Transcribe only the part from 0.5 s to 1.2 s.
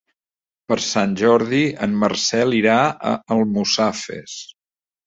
Per Sant